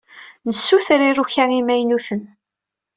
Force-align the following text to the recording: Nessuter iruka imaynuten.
Nessuter 0.47 0.99
iruka 1.09 1.43
imaynuten. 1.59 2.21